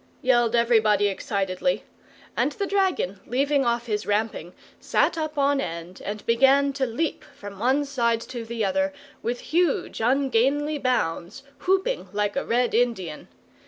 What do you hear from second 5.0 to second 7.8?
up on end, and began to leap from